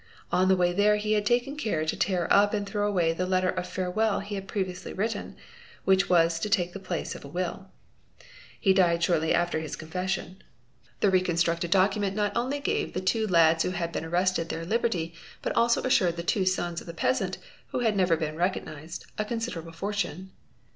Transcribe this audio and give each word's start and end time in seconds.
On 0.31 0.47
the 0.47 0.55
way 0.55 0.73
there 0.73 0.95
he 0.95 1.13
had 1.13 1.27
taken 1.27 1.55
care 1.55 1.85
to 1.85 1.95
tear 1.95 2.25
"Up 2.33 2.55
and 2.55 2.65
throw 2.65 2.89
away 2.89 3.13
the 3.13 3.27
letter 3.27 3.49
of 3.49 3.67
farewell 3.67 4.19
he 4.21 4.33
had 4.33 4.47
previously 4.47 4.93
written, 4.93 5.35
Which 5.85 6.09
was 6.09 6.39
to 6.39 6.49
take 6.49 6.73
the 6.73 6.79
place 6.79 7.13
of 7.13 7.23
a 7.23 7.27
will. 7.27 7.69
He 8.59 8.73
died 8.73 9.03
shortly 9.03 9.31
after 9.31 9.59
his 9.59 9.73
7 9.73 9.87
ah 9.87 9.91
7 10.07 10.41
478 10.41 10.41
DRAWING 10.41 10.41
AND 10.41 10.41
ALLIED 10.41 10.45
ARTS 10.55 10.95
confession. 10.95 11.01
'The 11.01 11.09
reconstructed 11.11 11.69
document 11.71 12.15
not 12.15 12.31
only 12.35 12.59
gave 12.59 12.93
the 12.93 12.99
two 12.99 13.27
lads 13.27 13.61
who— 13.63 13.69
had 13.77 13.91
been 13.91 14.05
arrested 14.05 14.49
their 14.49 14.65
liberty 14.65 15.13
but 15.43 15.55
also 15.55 15.83
assured 15.83 16.17
the 16.17 16.23
two 16.23 16.45
sons 16.45 16.81
of 16.81 16.87
the 16.87 16.95
peasant, 16.95 17.37
who 17.67 17.81
had 17.81 17.95
never 17.95 18.17
been 18.17 18.35
recognised, 18.37 19.05
a 19.19 19.23
considerable 19.23 19.71
fortune. 19.71 20.31